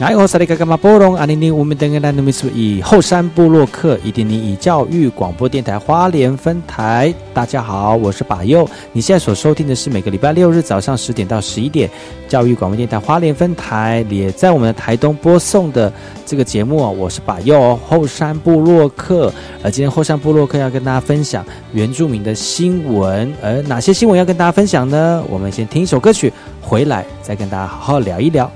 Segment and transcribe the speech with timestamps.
[0.00, 7.12] 哎，我是那个干嘛波隆阿尼尼，我们等个来努米苏以后山部落客，以及你以教育广播电台花莲分台。
[7.34, 8.66] 大家好，我是把右。
[8.92, 11.90] 你现在所收听的是每个礼拜六日早上十点到十一点，
[12.28, 15.92] 教育广播电台花莲分台也在我们的台东播送的
[16.24, 19.32] 这个节目我是把佑后山部落客。
[19.64, 25.24] 而今天后山部落客要跟大家分享原住民的新闻，而哪些新闻要跟大家分享呢？
[25.28, 26.32] 我们先听一首歌曲，
[26.62, 28.48] 回来再跟大家好好聊一聊。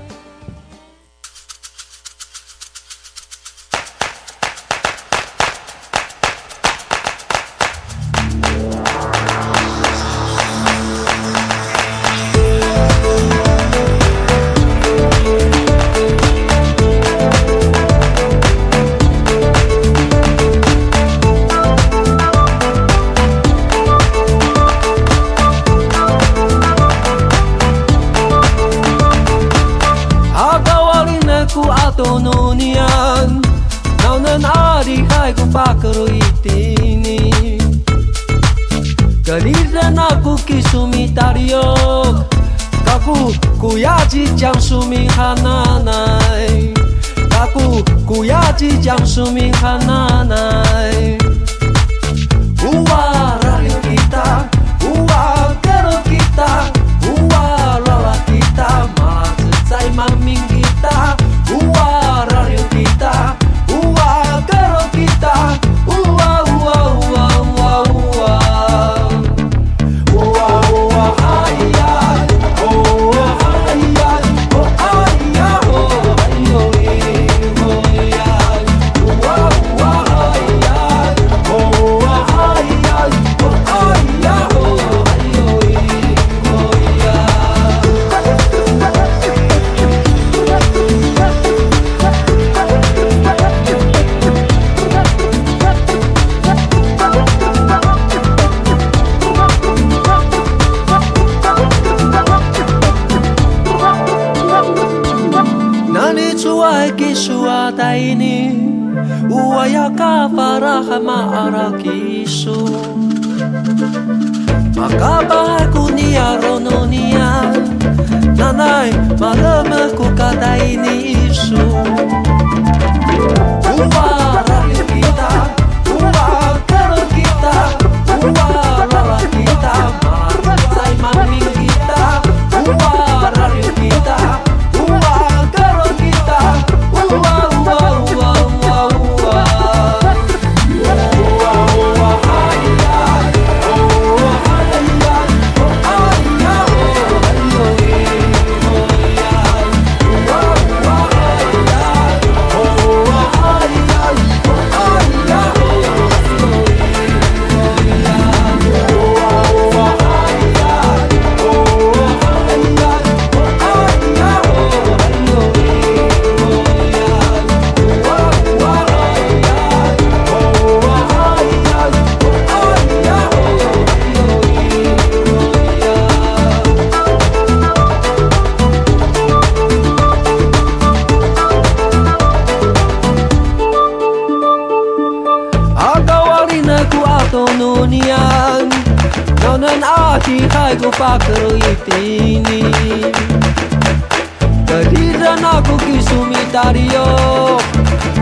[196.53, 197.57] Kisumi tario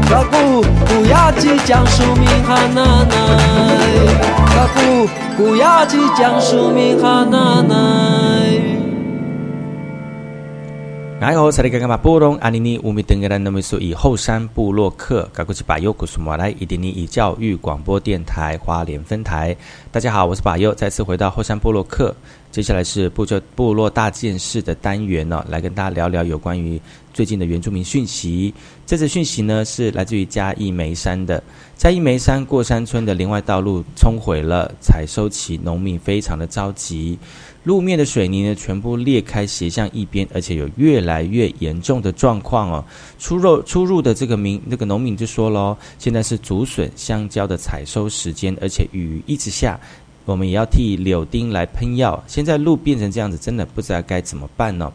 [0.07, 4.07] Kaku kuyaji jang sumi hananai
[4.55, 8.79] Kaku kuyaji jang sumi hananai
[11.21, 19.55] 然后，萨利格干嘛波隆阿尼尼乌米登格兰那么说以后山部落客，嘎古吉巴尤古苏马来伊迪尼以教育广播电台花莲分台。
[19.91, 22.15] 大家好，我是巴尤，再次回到后山部落客。
[22.49, 26.81] 接下来是部就部落大件事的单元呢，来跟大家聊聊有关于
[27.13, 28.53] 最近的原住民讯息。
[28.85, 31.41] 这次讯息呢是来自于嘉义梅山的
[31.77, 37.17] 嘉义梅山过山村的林外道路冲毁了，采收期农民非常的着急。
[37.63, 42.83] 路面的水泥呢，全部裂开，斜向一边，而且有越来越严重的状况哦。
[43.19, 49.79] 出入出入的这个民那个农民就说喽，现在是竹笋、香蕉的采收时间，而且雨一直下，
[50.25, 52.23] 我们也要替柳丁来喷药。
[52.25, 54.91] 现在路变成这样子，真的不知道该怎么办呢？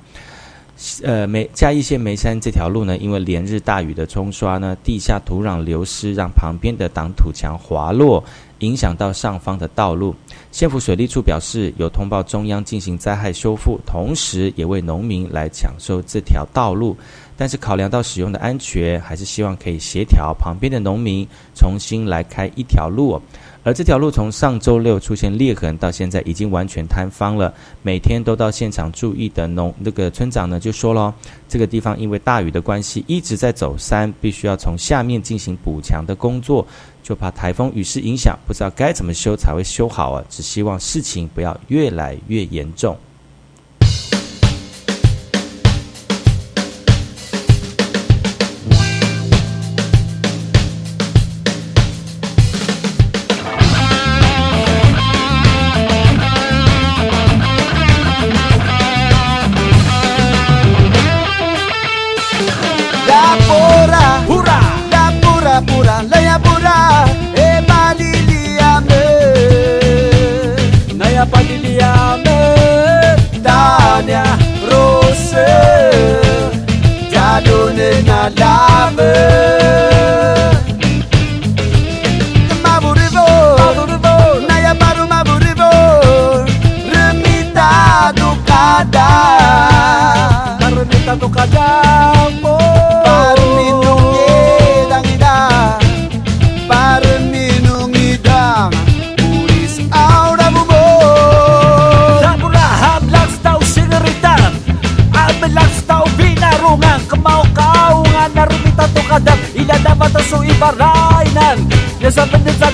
[1.02, 8.22] 呃，梅嘉义县梅山这条路呢，因为连日大雨的冲刷呢，地下土壤流失，让旁边的挡土墙滑落，
[8.58, 10.14] 影响到上方的道路。
[10.52, 16.94] 县府水利处表示，有通报中央进行灾害修复，同时也为农民来抢收这条道路。
[17.38, 23.20] 但是考量到使用的安全，还是希望可以协调旁边的农民重新来开一条路。
[23.66, 27.52] 而这条路从上周六出现裂痕，到现在已经完全坍方了。
[27.82, 31.12] 每天都到现场注意的农那个村长呢，就说了，
[31.48, 36.64] 这个地方因为大雨的关系一直在走山，必须要从下面进行补强的工作，
[37.02, 40.24] 就怕台风雨势影响，不知道该怎么修才会修好啊！
[40.30, 42.96] 只希望事情不要越来越严重。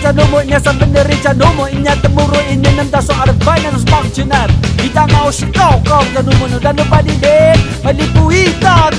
[0.02, 3.87] Baca nombor ini sampai nerica nombor ini temuru ini nam tak ada banyak nus.
[4.75, 7.54] Kita mau sih kau kau dan nombor nu dan nu padi deh,
[7.87, 8.90] padi puita.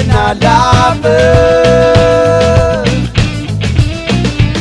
[0.00, 2.84] and I love her.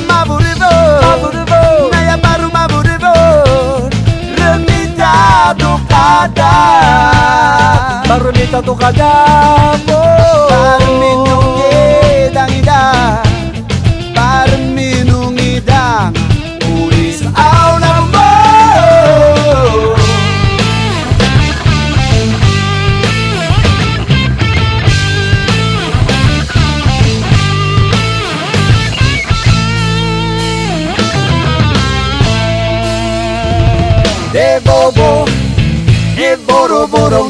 [0.09, 0.71] Maburivo,
[1.05, 1.61] Maburivo,
[1.93, 3.13] Nayabaru Maburivo,
[4.39, 5.13] Remita
[5.61, 6.53] Ducada,
[8.07, 9.98] Barumita Ducada.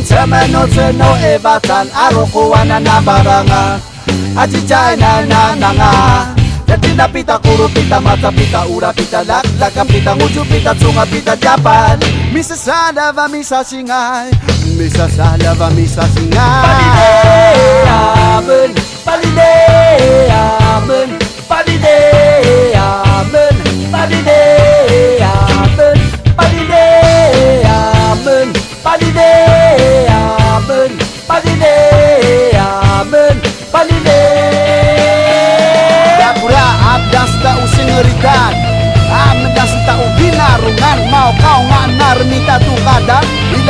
[0.09, 3.79] Borong no e batan Arokuana na baranga.
[4.33, 4.45] Na
[4.95, 5.91] na nanga
[6.67, 11.35] Yatina pita kuru pita mata pita ura pita lak laka pita nguju pita tsunga pita
[11.35, 11.97] japan
[12.33, 14.29] Misa salava misa singai
[14.77, 18.71] Misa salava misa singai Palide amen
[19.05, 19.51] Palide
[20.29, 21.09] amen.
[21.49, 21.97] Palide
[22.77, 23.55] amen.
[23.91, 24.48] Palide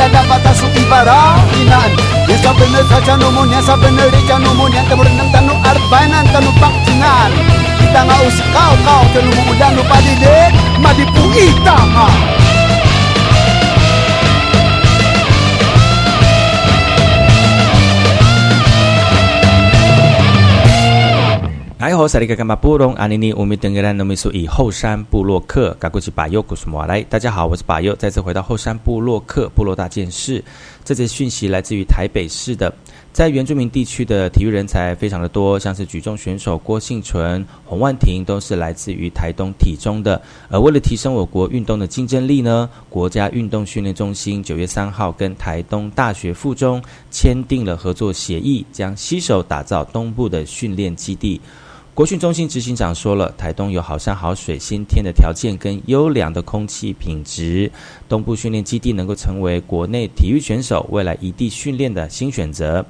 [0.00, 1.92] dalam batas suki para inan
[2.24, 6.72] Isa bener saja numunnya, sa bener reja numunnya Temur enam tanu arbanan, tanu pak
[7.76, 9.98] Kita ngau sekau kau, telumu udang lupa
[10.80, 12.08] Madipu itaha
[21.80, 27.00] 哎吼，萨利格干巴布隆阿尼尼乌米登格兰诺米苏以后山布洛克，嘎古吉巴尤古苏摩来。
[27.04, 30.44] 大家好，我是巴尤，再次回到后山部落客部落大件事。
[30.84, 32.70] 这则讯息来自于台北市的，
[33.14, 40.20] 在原住民地区的体育人才非常的多，像是举重选手郭幸存、洪万婷都是来自于台东体中的。
[40.50, 51.40] 而为了提升我国运动的竞争力呢，国家运动训练中心九月三号跟台东大学附中签订了合作协议，将携手打造东部的训练基地。
[51.92, 57.70] 国训中心执行长说了，台东有好山好水、先天的条件跟优良的空气品质，
[58.08, 62.82] 东部训练基地能够成为国内体育选手未来异地训练的新选择。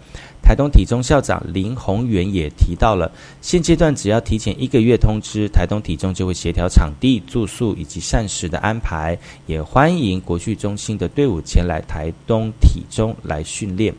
[0.43, 13.93] 台东体中校长林宏源也提到了，现阶段只要提前一个月通知，台东体中就会协调场地、住宿以及膳食的安排，也欢迎国训中心的队伍前来台东体中来训练。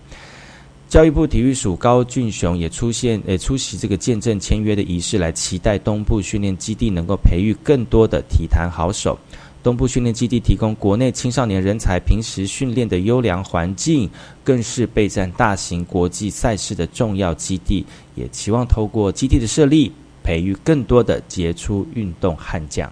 [0.91, 9.17] 教育部体育署高俊雄也出现，呃，出席这个见证签约的仪式，来期待东部训练基地能够培育更多的体坛好手。
[9.63, 14.10] 东部训练基地提供国内青少年人才平时训练的优良环境，
[14.43, 17.86] 更是备战大型国际赛事的重要基地。
[18.15, 22.91] 也期望透过基地的设立，培育更多的杰出运动悍将。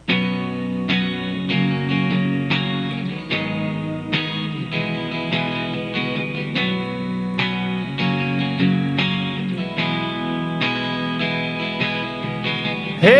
[13.01, 13.11] Hey,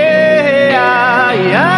[0.44, 1.69] hey, ah, yeah.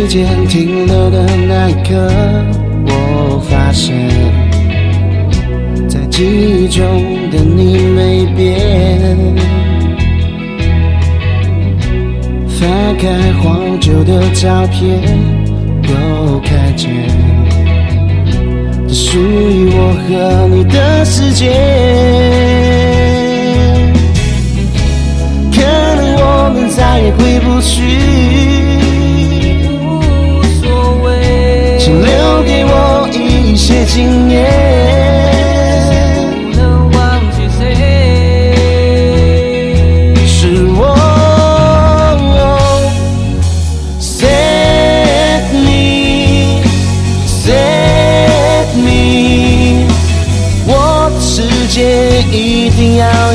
[0.00, 2.10] 时间停留的那一刻，
[2.86, 3.94] 我发现，
[5.90, 6.82] 在记忆中
[7.30, 9.06] 的你没变。
[12.48, 15.02] 翻开黄旧的照片，
[15.82, 16.88] 又看见，
[18.88, 21.50] 这属于我和你的世界。
[25.52, 28.79] 可能我们再也回不去。
[32.10, 34.34] 留给我一些经验。
[36.14, 36.18] 不
[36.56, 36.98] 能忘
[37.32, 37.60] 记谁。
[40.26, 40.36] 是
[40.74, 40.80] 我
[44.00, 46.62] set me
[47.26, 49.86] set me，
[50.66, 50.70] 我
[51.14, 53.29] 的世界一定要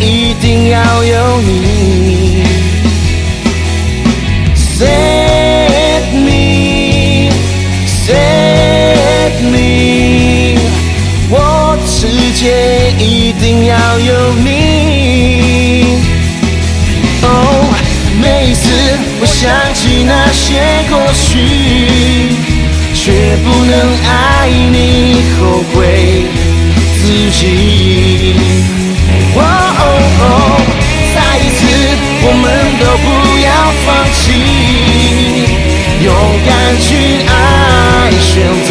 [0.00, 2.44] 一定要有你。
[4.78, 7.30] set me
[8.06, 10.56] set me，
[11.28, 14.46] 我的世界一定要有你。
[17.22, 17.26] 哦，
[18.22, 18.70] 每一次
[19.20, 20.46] 我想起那些
[20.88, 21.26] 过去，
[22.94, 23.74] 却不能
[24.06, 25.40] 爱你，后
[25.74, 25.76] 悔
[26.94, 27.02] 自
[27.32, 27.42] 己。
[29.34, 29.42] 哦
[29.78, 29.82] 哦
[30.20, 30.22] 哦，
[31.14, 31.60] 再一次，
[32.22, 32.44] 我们
[32.78, 33.06] 都不
[33.44, 33.46] 要
[33.84, 34.24] 放弃，
[36.04, 36.06] 勇
[36.46, 36.48] 敢
[36.80, 36.86] 去
[37.26, 37.30] 爱，
[38.20, 38.26] 选
[38.64, 38.70] 择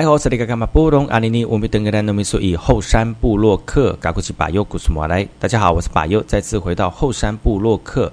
[0.00, 5.28] 来好，这里干嘛布隆阿尼尼，我们登个兰农民说以后山部落客，嘎古奇巴尤古苏马来。
[5.38, 8.10] 大家好，我是巴尤，再次回到后山部落客。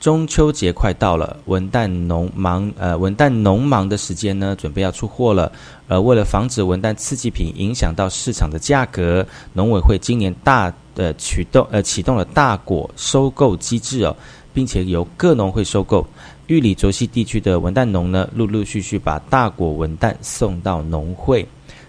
[0.00, 5.52] 中秋节快到了，文旦农忙呃文旦农忙的时间呢，准备要出货了。
[5.88, 14.16] 呃，为了防止文旦刺激品影响到市场的价格，农委会今年大呃启动呃启动了大果收购机制哦，
[14.54, 16.06] 并且由各农会收购。
[16.46, 21.46] 玉里卓溪地区的文旦农呢，陆陆续续把大果文旦送到农会。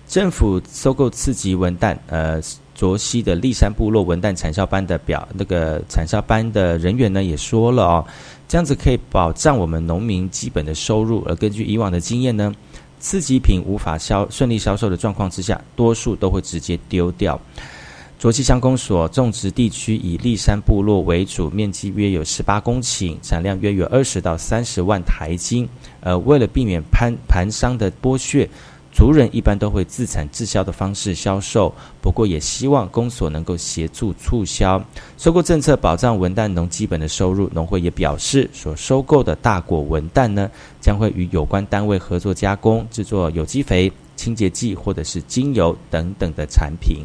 [0.07, 2.41] 政府收购次级文旦，呃，
[2.73, 8.05] 卓溪的立山部落文旦产销班的表那个产销班的人员呢也说了哦，
[8.47, 11.23] 这样子可以保障我们农民基本的收入。
[11.27, 12.51] 而根据以往的经验呢，
[12.99, 17.39] 次级品无法销顺利销售的状况之下，多数都会直接丢掉。
[18.19, 25.69] 卓溪乡公所种植地区以立山部落为主，面积约有十八公顷，产量约有二十到三十万台斤。
[25.99, 28.49] 呃，为了避免盘盘商的剥削，
[28.91, 31.71] 族人一般都会自产自销的方式销售。
[32.01, 34.83] 不过，也希望公所能够协助促销。
[35.19, 40.49] 收购政策保障文旦农基本的收入，农会也表示，所收购的大果文旦呢，
[40.81, 47.03] 将会与有关单位合作加工，制作有机肥、清洁剂或者是精油等等的产品。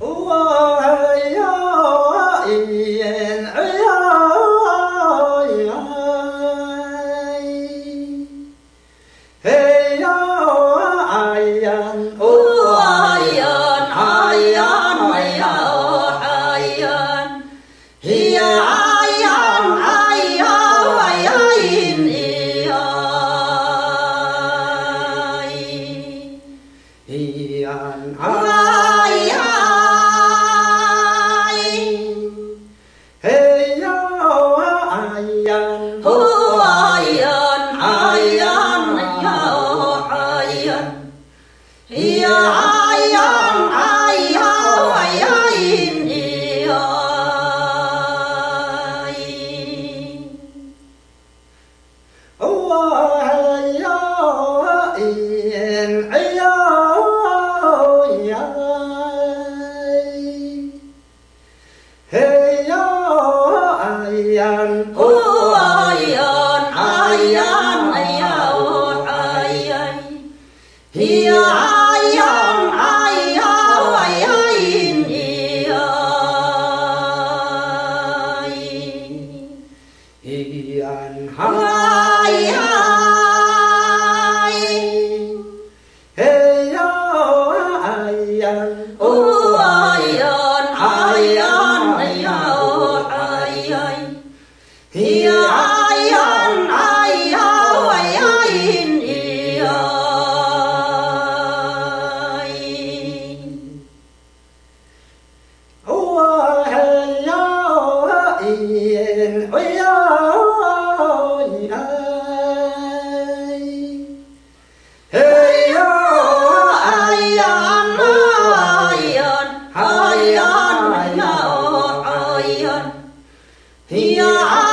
[123.90, 124.71] هي عالم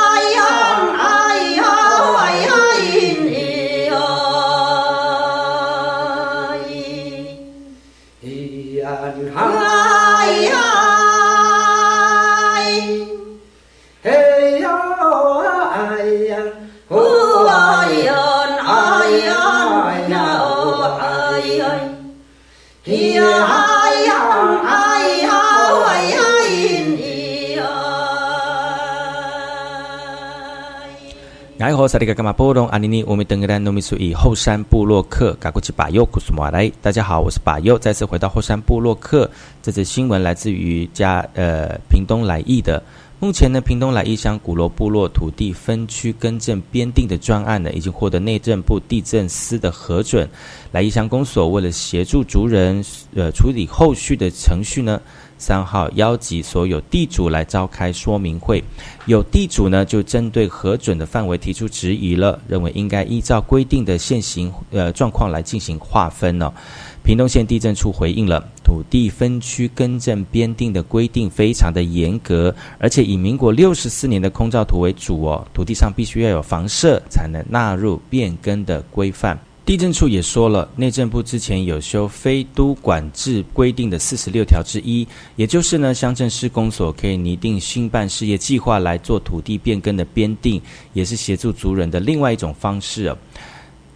[31.80, 36.70] 好萨利嘎嘎马波隆阿尼尼，我们登格兰农民属以后山部落克嘎古吉巴尤古苏马来。
[36.82, 39.32] 大家好，我是巴尤，再次回到后山部落克。
[39.64, 42.84] 这则新闻来自于加呃屏东来义的。
[43.22, 50.30] 目前呢，屏东来义乡古罗部落土地分区更正编定的专案呢，已经获得内政部地震司的核准。
[50.74, 52.84] 来义乡公所为了协助族人
[53.16, 55.02] 呃处理后续的程序呢。
[55.40, 58.64] 三号邀集所有地主来召开说明会，
[59.08, 66.54] 有地主呢就针对核准的范围提出质疑了，认为应该依照规定的现行呃状况来进行划分呢。
[67.02, 79.40] 屏东县地震处回应了，土地分区更正编定的规定非常的严格，而且以民国六十四年的空照图为主哦，土地上必须要有房舍才能纳入变更的规范。
[79.70, 90.60] 地震处也说了，内政部之前有修非都管制规定的四十六条之一，也就是呢，乡镇市公所可以拟定新办事业计划来做土地变更的编定，
[90.94, 93.16] 也是协助族人的另外一种方式。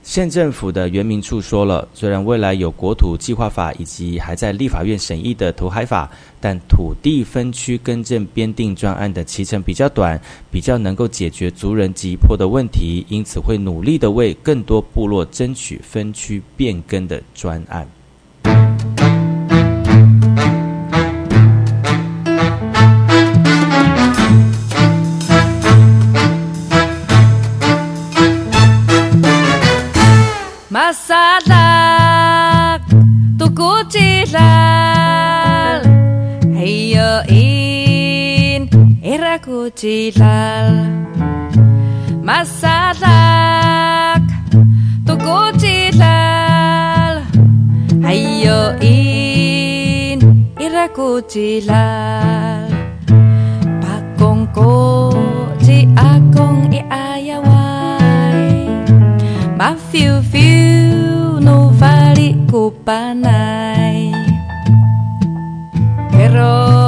[0.03, 6.11] 县政府的原名处说了，虽然未来有国土计划法以及还在立法院审议的投海法，
[6.41, 10.19] 但土地分区更正编定专案的期程比较短，
[10.51, 17.87] 比较能够解决族人急迫的问题，因此会努力的为更多部落争取分区变更的专案。
[39.63, 40.91] Togojilal
[42.19, 44.19] Masalak
[45.07, 46.03] Togojilal
[48.03, 50.19] Hayo in
[50.59, 52.67] Irakojilal
[53.79, 55.15] Pakongko
[55.63, 58.67] Ji akong iayaway
[59.55, 62.67] Mafiu-fiu No vali ko
[66.11, 66.82] Pero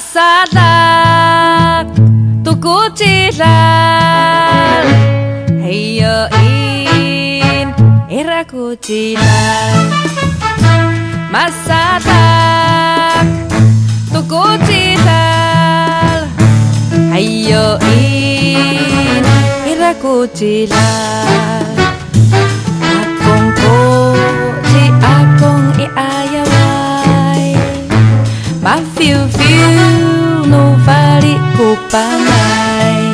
[0.00, 1.84] passada
[2.44, 3.44] tu kutilal
[5.64, 7.68] Heyo in
[8.08, 9.76] era kutilal
[11.34, 12.22] Masada
[14.12, 16.20] tu kutilal
[17.12, 19.24] Heyo in
[19.68, 21.79] era kutilal
[29.00, 33.12] fio, fio, não vale o pai.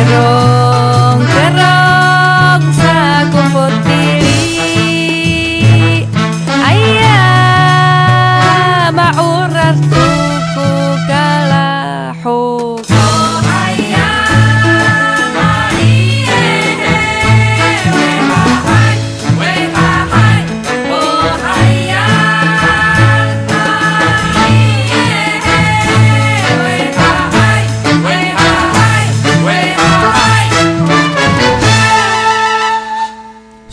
[0.00, 0.49] Errou.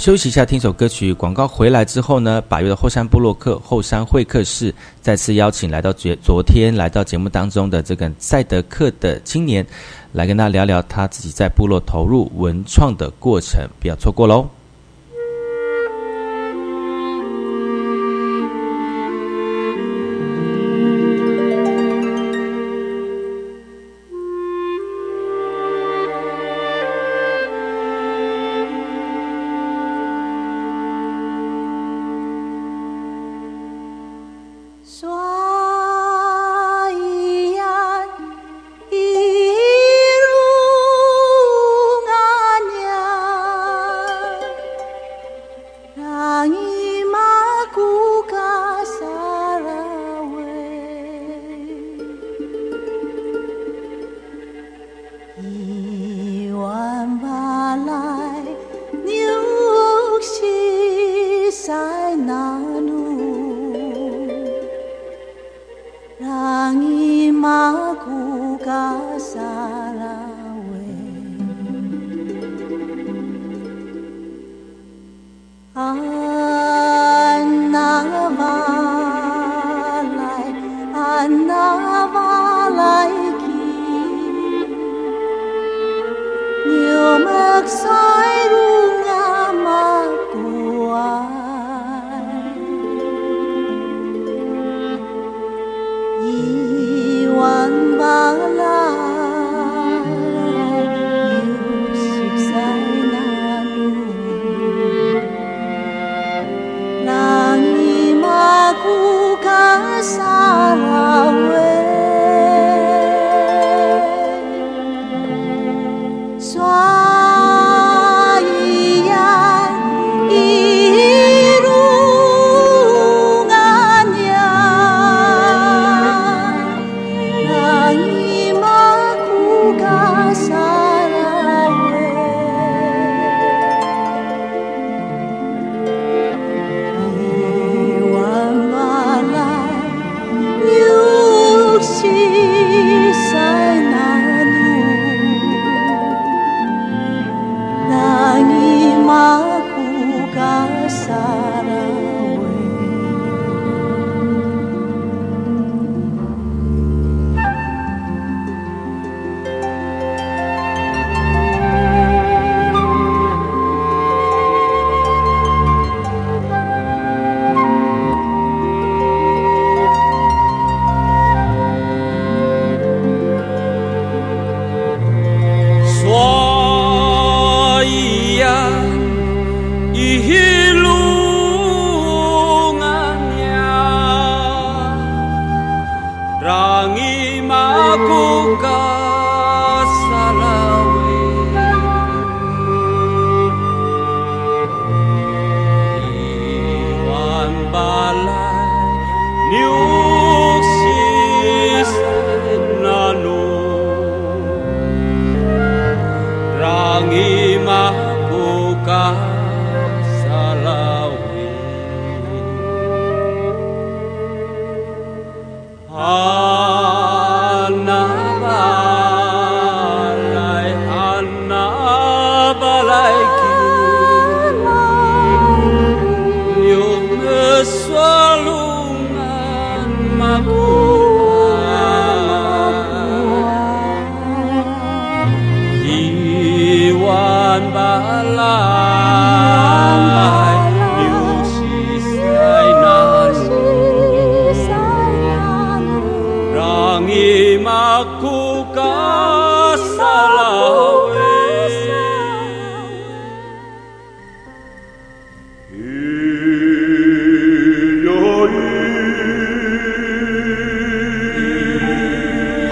[0.08, 1.12] 休息一下，听首歌曲。
[1.12, 9.68] 广告回来之后呢，把月的后山部落客后山会客室再次邀请来到昨昨天来到节目当中的这个赛德克的青年，
[10.14, 14.48] 来跟他聊聊他自己在部落投入文创的过程，不要错过喽。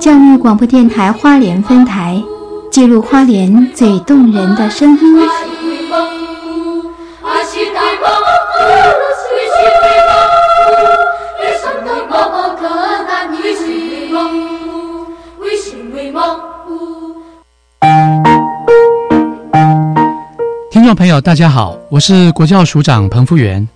[0.00, 2.22] 教育广播电台花莲分台，
[2.72, 4.98] 记录花莲最动人的声音。
[20.70, 23.68] 听众朋友，大家好，我是国教署长彭福元。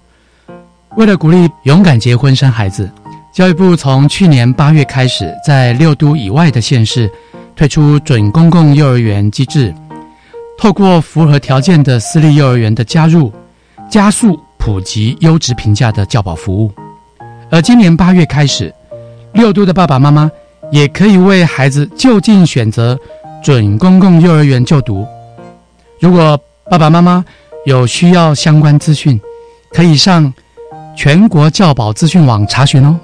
[0.97, 2.91] 为了鼓励勇敢结婚生孩子，
[3.35, 7.11] 教育部从去年八月开始，在六都以外的县市
[7.57, 9.75] 推出准公共幼儿园机制，
[10.57, 13.33] 透过符合条件的私立幼儿园的加入，
[13.91, 16.73] 加速普及优质平价的教保服务。
[17.51, 18.73] 而今年八月开始，
[19.33, 20.31] 六都的爸爸妈妈
[20.71, 22.97] 也可以为孩子就近选择
[23.43, 25.05] 准公共幼儿园就读。
[25.99, 26.39] 如果
[26.71, 27.25] 爸爸妈妈
[27.67, 29.21] 有需要相关资讯，
[29.73, 30.33] 可以上
[30.97, 32.97] 全国教保资讯网查询哦。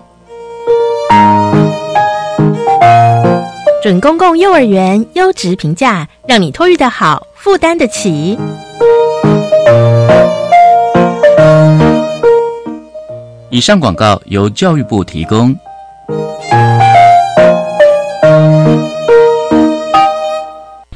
[3.82, 8.38] 准公共幼儿园优质评价，让你托育的好，负担得起。
[13.48, 15.56] 以上广告由教育部提供。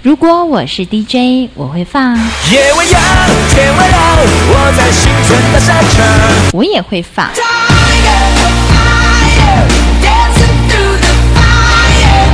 [0.02, 2.14] 如果我是 DJ，我会放。
[2.52, 3.00] 夜未央，
[3.54, 4.18] 天未亮，
[4.50, 6.52] 我在新春大赛场。
[6.52, 7.30] 我也会放。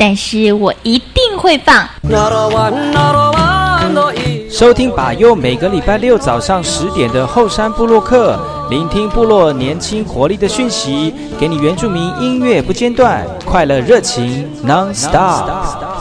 [0.01, 1.87] 但是我一定会放。
[4.51, 16.00] 收听把右每个礼拜六早上十点的后山部落客，聆听部落年轻活力的讯息，给你原住民音乐不间断，快乐热情 non stop。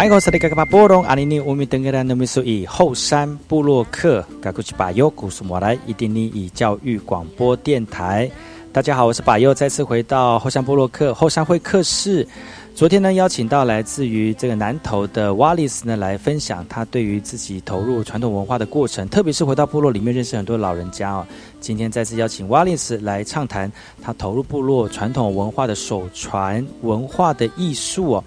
[0.00, 8.30] 哎，我是那个巴波隆阿尼尼乌米登格兰的米苏以后山布洛克，该过去把右古苏莫来伊丁尼以教育广播电台。
[8.72, 12.26] 大家好，我是把右，再次回到后山布洛克后山会客室。
[12.74, 21.26] 昨天呢，邀请到来自于这个南投的瓦利斯呢，来分享他对于自己投入传统文化的过程，特别是回到部落里面认识很多老人家哦。
[21.60, 28.24] 今天再次邀请瓦利斯来畅谈他投入部落传统文化的手传文化的艺术哦。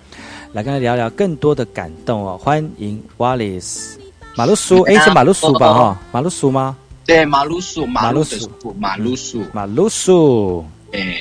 [0.53, 2.37] 来跟他聊聊更多的感动哦！
[2.37, 3.95] 欢迎 Wallace
[4.35, 5.73] 马路叔，哎，是马路叔吧？
[5.73, 6.77] 哈，马路叔吗？
[7.07, 8.47] 对，马路叔，马路叔，
[8.79, 10.63] 马路叔，马路叔。
[10.91, 11.17] 哎，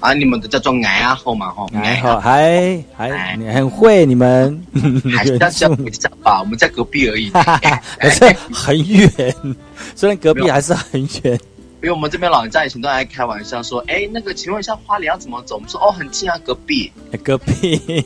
[0.00, 4.62] 啊，你们都叫做矮啊好嘛哈，矮好，还还你很会，你们
[5.16, 7.30] 还是要叫你讲吧，我们在隔壁而已，
[7.98, 9.34] 可是很远，
[9.96, 11.40] 虽然隔壁还是很远。
[11.80, 18.04] 因为我们这边老人家以前都爱开玩笑说：“哎，那个，请问一下花莲要怎么走？”我们说：“哦，很近啊，隔壁，隔壁。”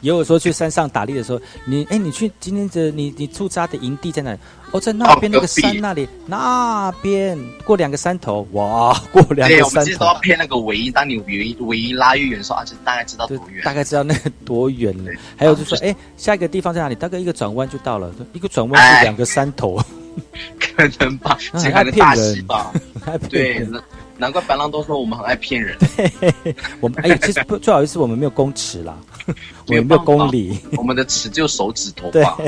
[0.00, 4.38] 也有说去山上打猎的时候，你哎，你去今天的你你驻扎的营地在哪里？
[4.70, 9.56] 哦，在那边那个山那里，那边过两个山头，哇，过两个山头。
[9.56, 15.10] 对，我们其实都要配那个尾音，当你尾音尾音拉越远的时候，啊，就大概知道多远，大概知道那个 多远了。
[15.36, 16.94] 还有就说，哎，下一个地方在哪里？
[16.94, 19.80] 大概一个转弯就到了，一个转弯是两个山头。
[20.60, 22.72] 可能吧，只看的大戏吧。
[23.28, 23.66] 对，
[24.16, 25.76] 难怪白狼都说我们很爱骗人。
[26.80, 28.96] 我们哎，其实不最好意思，我们没有公尺啦，
[29.66, 32.38] 我们没有公里，我们的尺就手指头吧。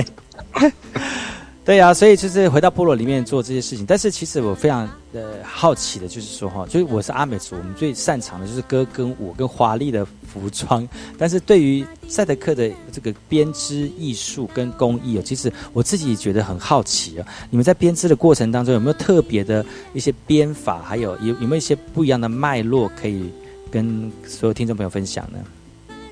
[1.67, 3.85] 对呀，所以就是回到部落里面做这些事情。
[3.85, 10.89] 但是其实我非常呃好奇的，就是说哈，就是我是阿美族，我们最擅长的就是歌跟舞跟华丽的服装。
[11.19, 17.27] 但是对于赛德克的这个编织艺术跟工艺哦，其实我自己觉得很好奇啊。
[17.51, 20.81] 你们在编织的过程当中有没有特别的一些编法？
[20.83, 23.29] 还有有有没有一些不一样的脉络可以
[23.73, 25.41] 跟所有听众朋友分享呢？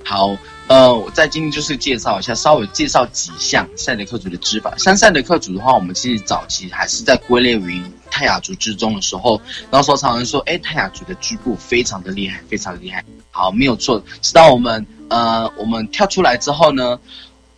[0.02, 0.36] 好，
[0.66, 4.74] 呃，我在今天就是介绍一下，稍微介绍几项赛德克族的织法。
[4.78, 9.38] 像赛德克族的话，我们其实早期还是在归类于泰雅族之中的时候，
[9.70, 13.04] 那时候常常说，哎，泰雅族的织布非常的厉害，非常的厉害。
[13.30, 14.02] 好，没有错。
[14.22, 16.98] 直到我们呃，我们跳出来之后呢，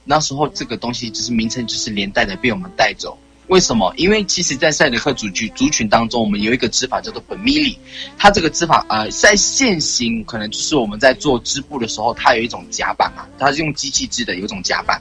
[0.05, 3.17] 那时候这个东西就是名称就是连带的被我们带走。
[3.49, 3.93] 为什么？
[3.97, 7.79] 因为其实，在赛德克族群族群当中，我们有一个织法叫做本米里。
[8.19, 15.01] 它这个织法，呃，在现行可能就是我们在做织布的时候，它有一种夹板嘛，它是用机器织的，有一种夹板。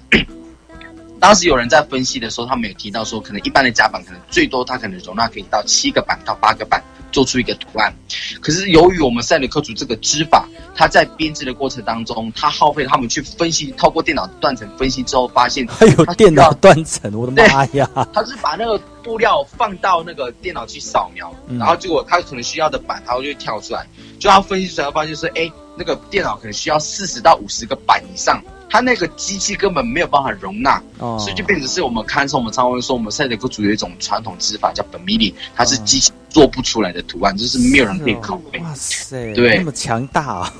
[1.25, 6.79] 当时有人在分析的时候，他们有提到说，可能一般的夹板可能最多它可能容纳可以到七个板到八个板。
[7.11, 7.93] 做出一个图案，
[8.41, 10.45] 可是由于我们赛里克族这个织法，
[10.75, 17.89] 它在编织的过程当中，它耗费他们去分析，透过电脑断层分析之后，发现还有电脑断层，我的妈呀！
[18.13, 23.87] 它是把那个布料放到那个电脑去扫描，然后结果它可能需要的板，它就跳出来，
[24.19, 28.43] 就他分析出来发现说，哎，那个电脑可能需要四十到五十个板以上。
[28.69, 38.59] 它那个机器根本没有办法容纳，所以就变成是我们看上我们常会说，我们赛德克族有一种传统织法叫本米里，它是机器做不出来的图案，就是没有人可以拷贝。
[38.59, 40.53] 哇塞，对，那么强大啊！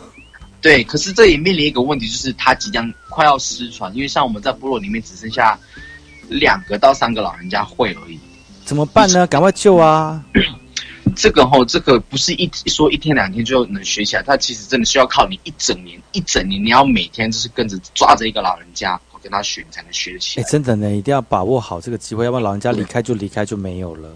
[0.62, 5.60] 对，可是这也面临一个问题，就是它即将快要失传，因为像我们在部落里面只剩下
[6.30, 8.20] 两个到三个老人家会而已，
[8.64, 9.28] 怎么办呢？
[9.28, 10.24] 赶快救啊！
[11.16, 20.45] 这个吼，这个不是一说一天两天就能学起来，它其实真的需要靠你一整年，一整年你要每天就是跟着抓着一个老人家跟他学，你才能学得起来。
[20.45, 24.09] 哎，真的呢，一定要把握好这个机会，要不然老人家离开就离开就没有了。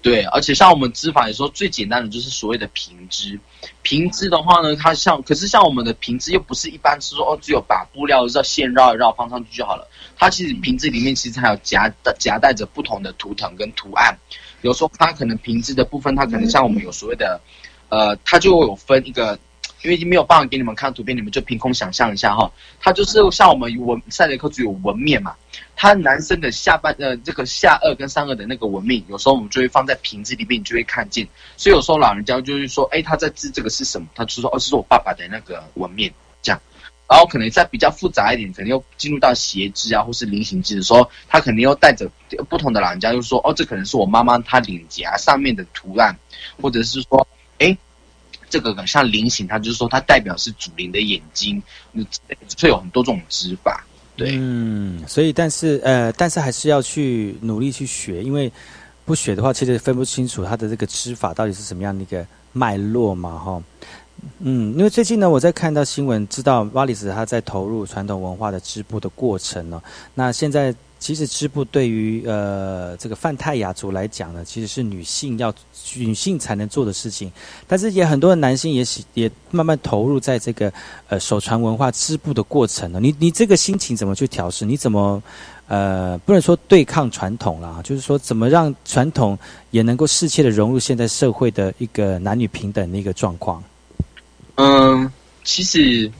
[0.00, 3.38] 对，而且像我们织法，有时候最简单的就是所谓的平织。
[3.82, 9.86] 平织的话呢，它像，可是像我们的平织又不是一般是说哦，只有把布料绕线绕一绕放上去就好了。
[10.16, 14.16] 它其实平织里面其实还有夹夹带着不同的图腾跟图案。
[14.62, 17.40] 有时候它可能瓶子的部分，它可能像我们有所谓的，
[17.88, 19.38] 呃，它就有分一个。
[19.84, 22.50] 因为已经没有办法给你们看图片，你们就凭空想象一下哈。
[22.80, 25.36] 它就是像我们纹赛雷克族有纹面嘛，
[25.76, 31.24] 它男生的下半呃这个下颚跟上颚的那个纹面，有时候我们就会放在瓶子里面，你就会看见。
[31.56, 34.08] 所以有时候老人家就是说，哎，他在织这个是什么？
[34.16, 36.60] 他就说，哦，是我爸爸的那个纹面这样。
[37.08, 42.08] 然后可能在比较复杂一点，可能又进入到斜织啊，或是菱形织的时候，他肯定又带着
[42.48, 46.14] 不同的老人家，就说，哦，这可能是我妈妈她领夹上面的图案，
[46.60, 47.26] 或者是说，
[47.58, 47.76] 哎。
[48.50, 51.62] 这个像菱形，它就是说它代表是主灵的眼睛，
[52.58, 53.84] 会有很多种织法，
[54.16, 54.30] 对。
[54.38, 58.50] 嗯，所以但是呃，但是还是要去努力去学，因为
[59.04, 63.62] 不学的话，其实分不清楚它的这个织法到底是什么样的一个脉络嘛，哈。
[64.40, 69.82] 嗯，因为最近呢，我在看到新闻，知道瓦里斯他在投入传统文化的织布的过程呢。
[70.14, 70.74] 那现在。
[71.00, 75.54] 其实织布对于呃这个泛泰雅族来讲呢，其实是女性要
[75.94, 77.30] 女性才能做的事情，
[77.68, 80.72] 但是也很多的男性也也慢慢投入在这个
[81.06, 82.98] 呃手传文化织布的过程了。
[82.98, 84.66] 你你这个心情怎么去调试？
[84.66, 85.22] 你怎么
[85.68, 89.38] 呃不能说对抗传统啦，就是说怎么让传统
[89.70, 93.62] 也能够适切的融入现在社会的一个男女平等的一个状况？
[94.58, 95.10] 嗯，
[95.42, 96.12] 其实。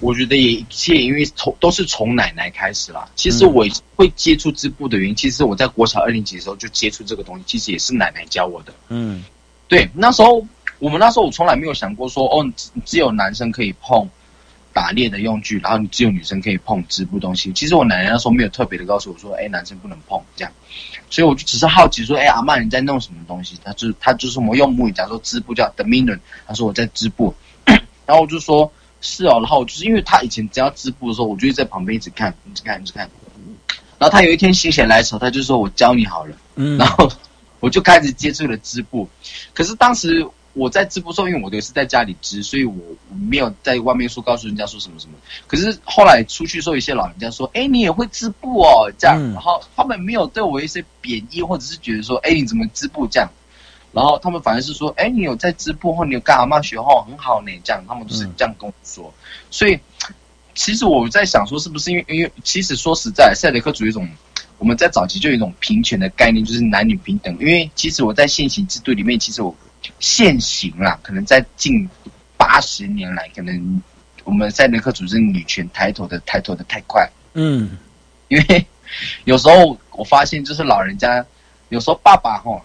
[0.00, 3.10] 我觉得也一切因为从都是从奶奶开始啦。
[3.16, 3.66] 其实我
[3.96, 8.72] 会接触织布的原因，其实我在国小二年级的时候就接触这个东西，其实也是奶奶教我的。
[8.90, 9.24] 嗯，
[9.66, 10.46] 对，那时候
[10.78, 12.48] 我们那时候我从来没有想过说，哦，
[12.84, 14.08] 只有男生可以碰
[14.72, 17.52] 打猎的用具，然后你只有女生可以碰织布东西。
[17.52, 20.52] 其实我奶奶那时候没有特别的告诉我说，哎，男生不能碰这样。
[21.10, 23.58] 所以我就只是好奇说，哎，阿妈你在弄什么东西？
[23.64, 27.34] 他就他就是我们用母语讲说织布叫 dominion，他说我在织布，
[28.08, 28.72] 然后我就说。
[29.00, 33.08] 是哦，然后就是因为他以前只要织布的时候，我就在旁边一直看，一直看，一直看。
[33.96, 36.34] 然后他有一天心血来潮，他就说我教你好了。
[36.56, 37.08] 嗯，然后
[37.60, 39.08] 我就开始接触了织布。
[39.54, 42.74] 可是当时我在织布时候，因为我也是在家里织，所以我
[43.30, 45.12] 没有在外面说告诉人家说什么什么。
[45.46, 53.30] 可是后来出去时候，一些老人家说：“哎，你也会织布哦。”这样，然后他们没有对我一些贬义，或者是觉得说：“哎，你怎么织布这样？”
[53.90, 59.12] 然后他们反而是说：“哎，你有在织布或你有干阿妈学哦，很好呢。”这样，他们都是这样跟我说。
[59.50, 59.78] 所以，
[60.54, 64.06] 其实我在想说，是不是因为因为其实说实在，赛德克族一种
[64.58, 67.34] 我们在早期就有一种平权的概念，就是男女平等。
[67.40, 69.56] 因为其实我在现行制度里面，其实我
[69.98, 71.88] 现行啦，可能在近
[72.36, 73.82] 八十年来，可能
[74.24, 77.08] 我们赛德克族是女权抬头的抬头的太快。
[77.32, 77.78] 嗯，
[78.28, 78.66] 因为
[79.24, 81.24] 有时候我发现，就是老人家
[81.70, 82.62] 有时候爸爸哈。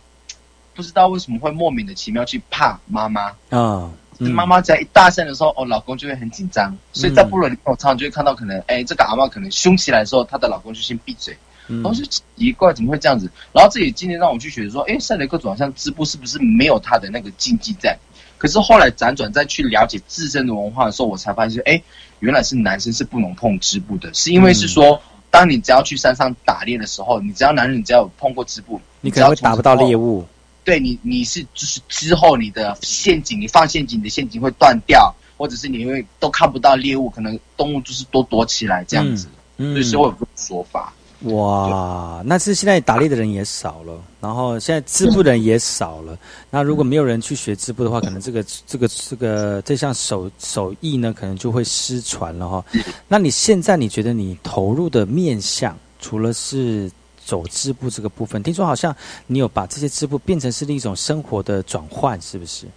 [0.74, 3.90] 不知道为什么会莫名的奇妙去怕妈妈啊？
[4.20, 6.76] 妈妈在一大声的时候，哦，老公就会很紧张。
[6.94, 11.36] 所以在部落里面，我常常就会看到，可能哎，这个阿妈可能凶起来的时候，她的老公就先闭嘴。
[11.68, 13.30] 然后就奇怪，怎么会这样子？
[13.54, 17.98] 然后这也今天让我去觉得说，哎，赛雷克族好像织布是不是没有他的那个禁忌在？
[18.38, 21.82] 可是后来辗转再去了解自身的文化的时候，我才发现，哎，
[22.20, 25.02] 原来是男生是不能碰织布的，是因为是说，
[25.32, 30.26] 当你只要去山上打猎的时候，你只要男人只要有碰过织布，你可能会打不到猎物。
[30.64, 40.94] 对你，你是就是之后你的陷阱，你放陷阱，你的陷阱会断掉，或者是你因为都看不到猎物，可能动物就是都躲起来这样子，嗯所以会有这种说法。
[41.24, 46.18] 哇，那是现在打猎的人也少了，然后现在织布的人也少了。
[46.50, 52.66] 那如果没有人去学织布的话，可能这个这个这个这项手手艺呢，可能就会失传了哈。
[53.08, 56.92] 那你现在你觉得你投入的面向，除了是？
[57.34, 62.68] 走织布这个部分，听说好像你有把这些织布变成是另一种生活的转换，是不是？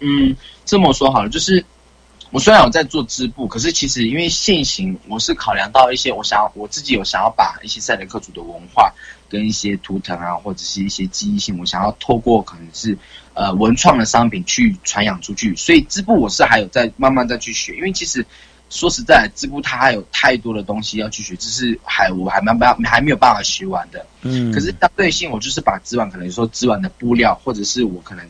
[0.00, 0.36] 嗯，
[0.66, 1.64] 这么说好了，就是
[2.30, 8.92] 我虽然有在做织布，可是其实因为现行，我是考量到一些，我想要我自己有想要把一些赛德克族的文化
[9.26, 12.98] 跟一些图腾啊，或者是一些记忆性，我想要透过可能是
[13.32, 18.26] 呃文创的商品去传扬出去，所以织布我是还有在慢慢再去学，因为其实。
[18.74, 24.04] 说实在，织布它还有太多的东西要去学，这是还我还蛮办还没有办法学完的。
[24.22, 28.26] 嗯，可是相对性，我就是把织完，可能说织完的布料，或者是我可能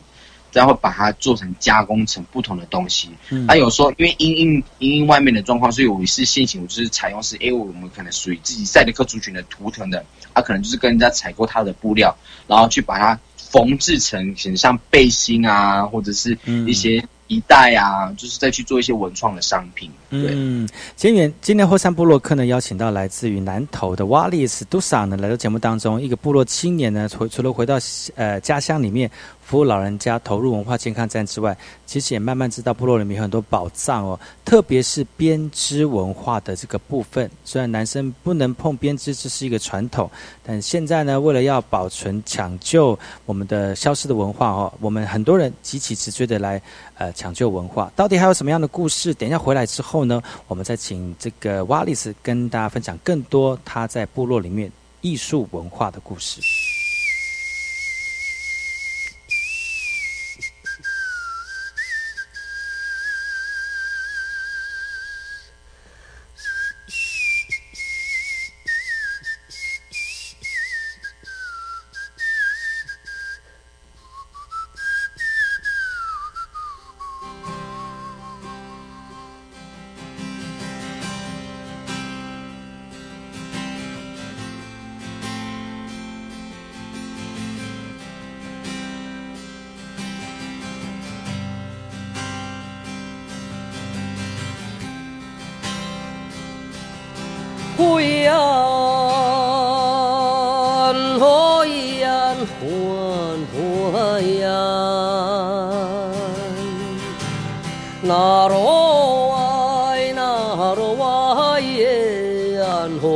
[0.51, 3.09] 再会把它做成加工成不同的东西。
[3.31, 12.15] 嗯，那有时候因为因因因因外面的状况，所以我是现行，我就是采用是，因为我们可能属于自己赛德克族群的图腾的，他可能就是跟人家采购他的布料，
[12.45, 16.37] 然后去把它缝制成像背心啊，或者是
[16.67, 17.03] 一些。
[17.27, 19.91] 一代啊，就是再去做一些文创的商品。
[20.09, 26.01] 对，嗯，今年今年后山部落客呢，邀请到来自于南投的瓦利斯杜萨呢，来到节目当中。
[26.01, 27.77] 一个部落青年呢，除除了回到
[28.15, 29.09] 呃家乡里面
[29.41, 37.29] 服务老人家，投入文化健康站之外，其实也慢慢知道部落里面有很多宝藏哦，特别是编织文化的这个部分。
[37.43, 40.09] 虽然男生不能碰编织，这是一个传统，
[40.43, 46.61] 但现在呢，为了要保存、抢救我们的消失的文化哦，我们很多人急起直追的来
[46.97, 47.91] 呃抢救文化。
[47.95, 49.13] 到底还有什么样的故事？
[49.13, 54.71] 等一下回来之后呢，我们再请这个瓦利斯跟大家分享更多他在部落里面
[55.01, 56.41] 艺术文化的故事。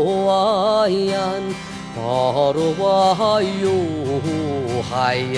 [0.10, 1.14] 雁，灰雁，
[1.95, 1.99] 那
[2.53, 2.57] 罗
[3.14, 3.66] 爱哟
[4.89, 5.38] 海雁。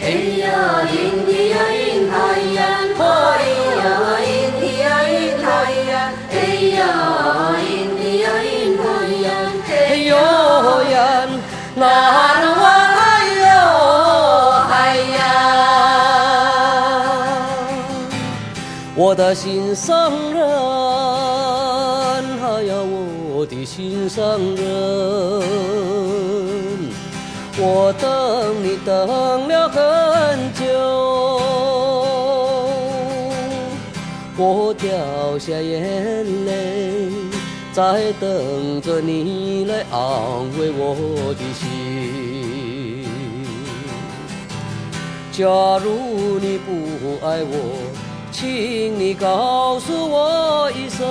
[0.00, 0.04] 嘿
[0.38, 0.46] 呀，
[0.82, 0.92] 咿
[1.24, 2.14] 咿呀咿海
[2.52, 2.58] 呀，
[2.98, 3.00] 嘿
[3.78, 3.84] 呀，
[4.18, 4.26] 咿
[4.58, 5.46] 咿呀咿海
[5.90, 5.92] 呀，
[6.28, 6.34] 嘿
[6.70, 6.80] 呀，
[7.56, 7.64] 咿
[7.96, 8.44] 咿呀咿
[8.82, 8.84] 海
[9.22, 9.26] 呀，
[9.68, 9.70] 嘿
[10.06, 10.10] 哟
[10.90, 10.94] 雁，
[11.76, 11.80] 那
[12.42, 13.00] 罗爱
[13.38, 13.44] 哟
[14.68, 15.16] 海雁。
[18.94, 20.81] 我的心上人，哎呀，
[23.42, 24.62] 我的心上人，
[27.58, 30.62] 我等你等了很久，
[34.36, 37.10] 我掉下眼泪，
[37.72, 40.00] 在等着你来安
[40.56, 43.08] 慰我的心。
[45.32, 45.44] 假
[45.82, 47.56] 如你不爱我，
[48.30, 51.02] 请你告诉我一声，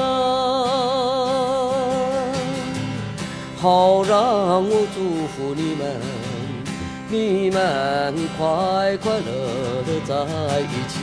[3.62, 5.86] 好让我祝福你们，
[7.08, 7.60] 你们
[8.36, 9.30] 快快乐
[9.86, 10.16] 乐在
[10.62, 10.98] 一起。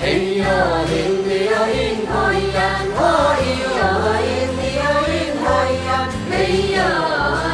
[0.00, 0.46] 嘿呀，
[0.86, 0.88] 咿
[1.26, 2.14] 咿呀咿海
[2.54, 2.56] 呀，
[2.94, 3.42] 嘿
[3.74, 4.22] 呀，咿
[4.54, 5.10] 咿呀咿
[5.42, 5.44] 海
[5.82, 5.90] 呀，
[6.30, 6.32] 嘿
[6.70, 6.78] 呀，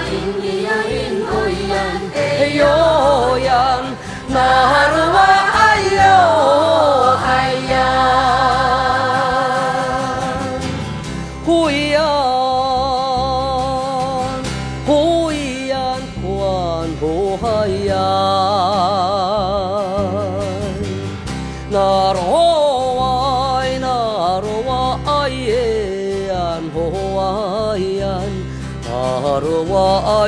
[0.05, 0.93] 咿咿呀咿
[1.25, 1.33] 海
[1.73, 1.73] 呀，
[2.13, 2.21] 嘿
[2.59, 2.61] 哟
[3.39, 3.49] 雁，
[4.29, 4.37] 那
[4.95, 5.59] 罗爱
[5.97, 5.99] 哟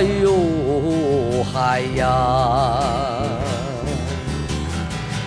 [0.01, 2.03] 哟海呀。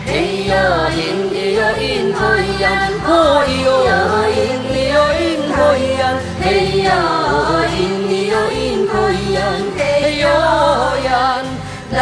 [0.08, 0.54] 嘿呀，
[0.92, 0.98] 咿
[1.30, 2.20] 咿呀咿海
[2.62, 2.66] 呀，
[3.06, 3.10] 嘿
[3.64, 3.68] 哟
[4.28, 4.38] 咿
[4.70, 4.96] 咿呀
[5.52, 5.62] 咿
[6.00, 6.02] 呀，
[6.42, 6.46] 嘿
[6.84, 6.88] 呀，
[7.68, 8.94] 咿咿呀咿
[9.34, 9.38] 呀，
[9.78, 9.80] 嘿
[10.20, 10.24] 哟
[11.04, 11.10] 雁，
[11.90, 11.96] 那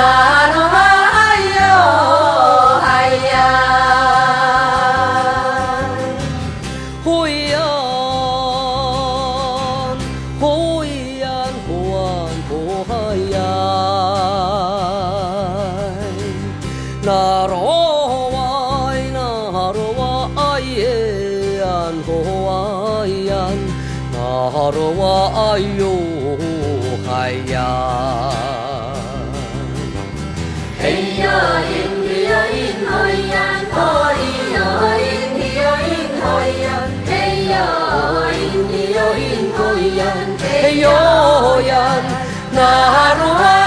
[42.56, 43.63] 那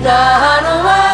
[0.00, 1.07] 나는 왜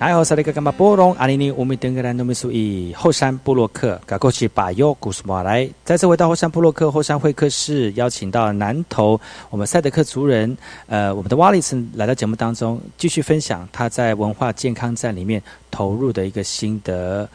[0.00, 9.20] 然后萨利格干巴波隆阿尼尼乌米登格兰努米苏伊后山布洛克，嘎过去把右古斯马来，再次回到后山布洛克后山会客室，邀请到南投
[9.50, 17.28] 我们赛德克族人，呃，我们的瓦里斯来到节目当中，继续分享他在文化健康站里面投入的一个心得。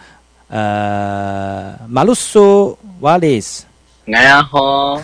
[0.48, 3.64] 呃，马鲁苏瓦里斯，
[4.12, 4.96] 哎呀好，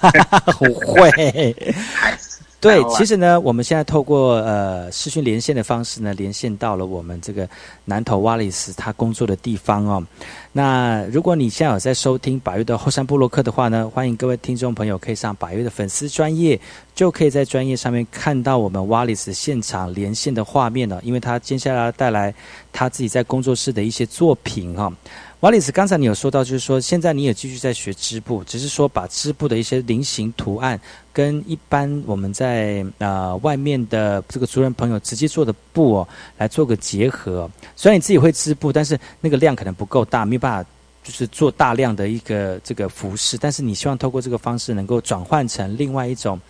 [0.52, 1.56] 很会。
[2.66, 7.48] 对，其实呢，我们现在透过呃视讯连线的方式呢，连线到了我们这个
[7.84, 10.04] 南投瓦里斯他工作的地方哦。
[10.50, 16.58] 那如果你现在有在收听百越的后山部落客的话呢，欢迎各位听众朋友可以上百越的粉丝专业，
[16.92, 21.00] 就可以在专业上面看到我们瓦里斯现场连线的画面了。
[21.04, 22.34] 因为他接下来要带来
[22.72, 24.92] 他自己在工作室的一些作品哈、
[25.40, 30.80] 瓦里斯，刚才你有说到，就是说现在你也继续在学织布，只是说把织布的一些菱形图案
[31.12, 36.08] 跟一般我们在呃外面的这个族人朋友直接做的布哦，
[36.38, 37.48] 来做个结合。
[37.76, 40.70] 虽然你自己会织布，但是那个量可能不够大，没有办法
[41.04, 46.40] 就是做大量的一个这个服饰，但是你希望透过这个方式能够转换成另外一种。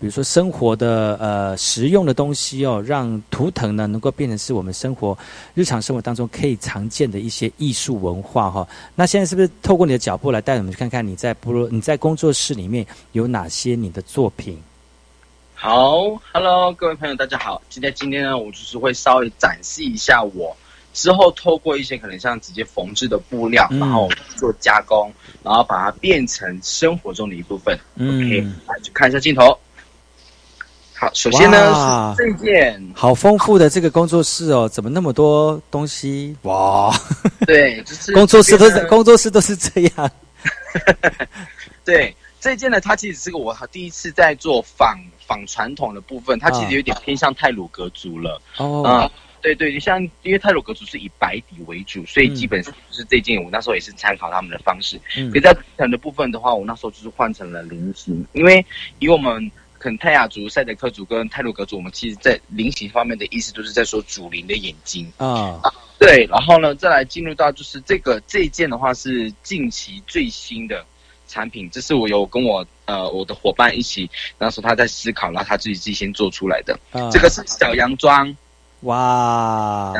[0.00, 5.16] 比如说生活的呃实用的东西哦，让图腾呢能够变成是我们生活
[5.54, 14.60] 日常生活当中可以常见的一些艺术文化哈、那现在是不是透过你的脚步来带我们去看看你在部落你在工作室里面有哪些你的作品？
[15.54, 15.96] 好
[16.32, 17.62] ，Hello，各位朋友，大家好。
[17.70, 20.54] 今天今天呢，我就是会稍微展示一下我
[20.92, 25.10] 之后透过一些可能像直接缝制的布料，嗯然后做加工，
[25.42, 27.78] 然后把它变成生活中的一部分。
[27.94, 29.58] 嗯 OK，来去看一下镜头。
[31.04, 36.34] 好，首先呢这件，好丰富的这个工作室哦，怎么那么多东西？
[36.42, 36.90] 哇！
[37.46, 40.10] 对， 就是工作室都是工作室都是这样。
[41.84, 48.40] 对这件呢，它其实是个我第一次在做仿仿传统的部分，它其实有点偏向泰鲁格族了。
[48.56, 49.10] 哦嗯，
[49.42, 54.98] 对对，像因为泰鲁格族是以白底为主，所以基本上就是这件我那时候也是参考他们的方式。
[55.18, 58.64] 嗯可是在图腾的部分的话，我那时候就是换成了菱形，因为
[59.00, 59.50] 以我们
[59.84, 65.12] 可能泰雅族、赛德克族跟泰鲁格族，我们其实在菱形方面的意思都是在说主灵的眼睛。
[65.18, 65.60] 啊
[65.98, 70.82] 对，然后呢，再来进入到就是这个这一件的话是近期最新的
[71.28, 76.72] 产品，这是我有跟我呃我的伙伴一起，那时候他在思考，然后他自己自己先做出来的。
[76.92, 78.34] 啊这个是小洋装，
[78.84, 79.92] 哇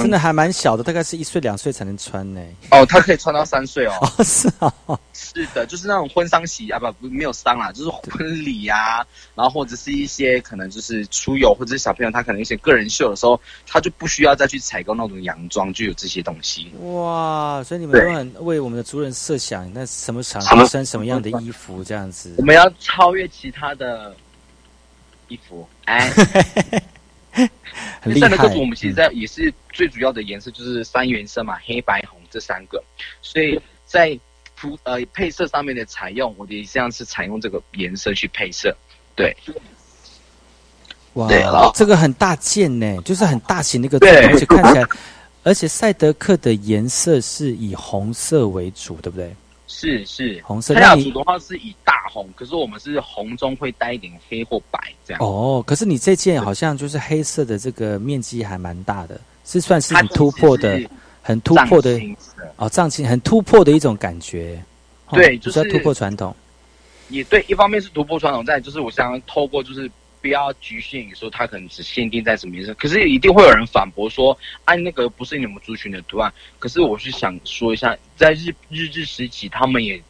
[0.00, 2.40] 真的还蛮小的，大概是一岁两岁才能穿呢。
[2.70, 3.92] 哦，他可以穿到三岁哦。
[4.00, 4.72] 哦，是啊，
[5.12, 16.70] 是的，就是那种婚丧喜啊，不不没有丧啦，就是婚礼呀、然后或者是一些可能就是出游或者是小朋友他可能一些个人秀的时候，他就不需要再去采购那种洋装，就有这些东西。
[16.80, 17.62] 哇！
[17.64, 22.42] 所以你们都很为我们的族人设想，那什么场合穿什么样的衣服这样子我。
[22.42, 24.14] 们要超越其他的
[25.28, 26.12] 衣服，哎，
[28.00, 32.82] 很厉害三的克族我们其实在也是最主要的颜色就是三原色嘛，黑白红这三个，
[33.20, 34.18] 所以在
[34.56, 38.74] 涂呃配色上面的采用，我的一样是采用这个颜色去配色，
[39.14, 39.36] 对。
[41.14, 44.26] 哇这个很大件呢，就是很大型的一个对。
[44.26, 44.86] 而且看起来，
[45.44, 49.34] 而且赛德克的颜色是以红色为主，对不对？
[49.66, 55.20] 是是，红色泰雅族的话是以大红，可是我们是红中会带一点黑或白这样。
[55.22, 60.80] 哦，可是你这件好像就是黑色的，这个面积还蛮大的，是算是很突破的，
[61.20, 62.00] 很突破的
[62.56, 64.62] 哦，藏青很突破的一种感觉。
[65.08, 66.34] 哦对就是突破传统。
[67.08, 69.88] 也对，一方面是突破传统，再就是我想要透过就是
[70.26, 76.32] 不要局限于说它可能只限定在什么颜色，可是一定会有人反驳说，啊那个不是你们族群的图案。
[76.58, 80.02] 可是我是想说一下，在日日治时期，他们也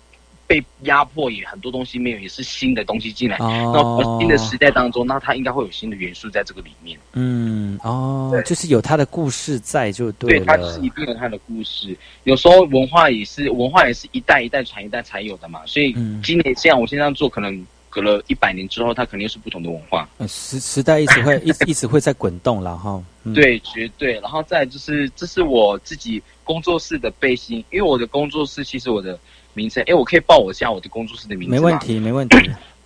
[0.47, 3.37] 被压迫，也很多东西没有，也是新的东西进来。
[3.37, 6.99] 哦那新的时代当中，那它应该会有新的元素在这个里面。
[7.13, 10.47] 嗯，哦，就是有它的故事在就对，了。
[10.47, 11.95] 它就是一定有它的故事。
[12.25, 15.61] 有时候文化也是文化也是一代一代传一代才有的嘛。
[15.67, 17.67] 所以嗯今年这样，我现在做，可能
[17.97, 20.07] 隔了一百年之后，它肯定是不同的文化。
[20.19, 23.03] 呃时时代一直会一直一直会在滚动了哈。
[23.25, 24.21] 嗯， 对，绝对。
[24.21, 29.19] 然后再就是，这是我自己工作室的背心，因为我的工作室其实我的
[29.55, 31.79] 名称，哎，我可以报我一下我的工作室的名字吗没问。
[31.79, 32.37] 题，没问题。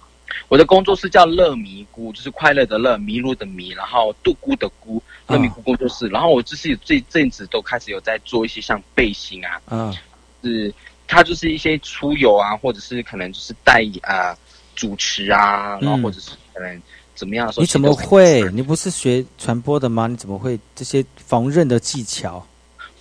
[0.46, 6.06] 我的工作室叫乐迷菇，就是快乐的乐，迷路的迷，然后杜姑的姑，乐迷菇工作室。
[6.06, 9.92] 然后我就是这阵子都开始有在做一些像背心啊，嗯，
[10.40, 10.72] 是
[11.08, 14.36] 它就是一些出游啊，或者是可能就是带啊、
[14.80, 16.82] 主持啊，然后或者是可能
[17.14, 18.42] 怎么样的时候，嗯你怎么会？
[18.50, 20.06] 你不是学传播的吗？
[20.06, 22.42] 你怎么会这些缝纫的技巧？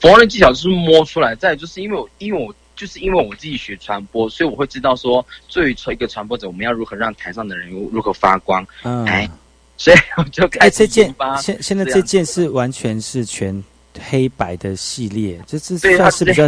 [0.01, 8.65] 缝纫技巧就是摸出来，再就是因为我因为我就是因为我自己学传播，所以我会知道说，作为一个传播者，我们要如何让台上的人如何发光。
[8.83, 9.29] 嗯，哎，
[9.77, 13.63] 所以我就哎，这件现现在这件是完全是全
[14.09, 16.45] 黑白的系列，这是算是比较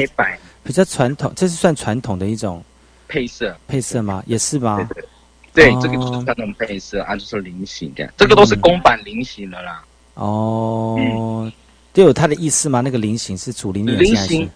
[0.61, 2.61] 比较传统，这是算传统的一种
[3.07, 3.55] 配色。
[3.67, 4.23] 配色吗？
[4.27, 4.87] 也是吗？
[4.93, 5.03] 对，
[5.53, 9.83] 哦这个就是传统配色啊，就是菱形的，这个都是公版菱形的啦。
[10.13, 11.51] 哦，
[11.93, 12.81] 都有它的意思吗？
[12.81, 14.49] 那个菱形是主菱眼菱睛还是形？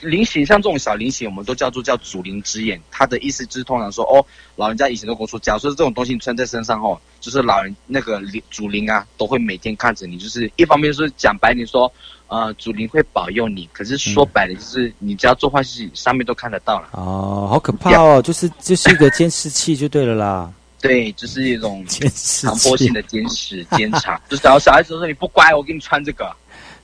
[0.00, 2.80] 菱形像这种小菱形，我们都叫做叫祖灵之眼。
[2.90, 4.24] 它的意思就是通常说，哦，
[4.56, 10.16] 老人家以前都跟我说，假如说这种东西你穿在身上哦，就是老人那个灵祖灵啊，都会每天看着你。
[10.18, 11.92] 就是一方面是讲白你说，
[12.28, 16.88] 呃，祖灵会保佑你，可是说白了就是你只要做坏事，上面都看得到了。
[16.92, 18.22] 哦，好可怕哦！
[18.22, 20.52] 就是就是一个监视器就对了啦。
[20.80, 26.34] 对，就是一种强迫性的监视监察， 就是假如小孩子说你不乖，我给你穿这个。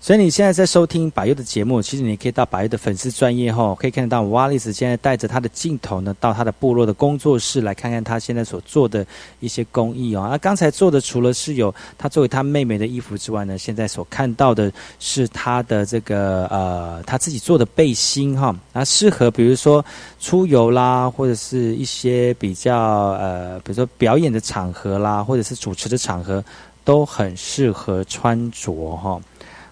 [0.06, 9.04] 所以你现在在收听百佑的节目，其实你可以到百佑的粉丝专业后，可以看得到瓦利斯现在带着他的镜头呢，到他的部落的工作室来看看他现在所做的
[9.40, 10.28] 一些工艺哦。
[10.30, 19.84] 那刚才做的除了是有他作为他妹妹的衣服之外呢，现在所看到的是他的这个呃他自己做的背心哈，那适合比如说
[20.20, 22.78] 出游啦，或者是一些比较
[23.14, 26.44] 呃比如说表演的场合啦，或者是主持的场合，
[26.84, 29.20] 都很适合穿着哈。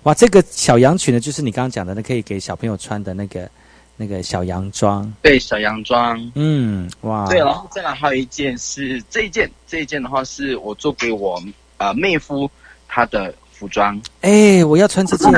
[0.04, 3.48] 哇，这个小洋裙呢，就是你刚刚讲的，那可以给小朋友穿的那个
[3.96, 5.10] 那个小洋装。
[5.22, 6.30] 对，小洋装。
[6.34, 7.26] 嗯，哇。
[7.28, 11.42] 对，然后再来还有一件是这一件，这一件的话是我做给我
[11.78, 12.50] 呃妹夫
[12.86, 13.98] 他的服装。
[14.20, 15.32] 哎，我要穿这件。